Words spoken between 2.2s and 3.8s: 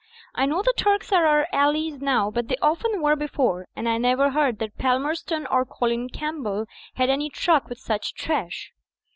but they often were before,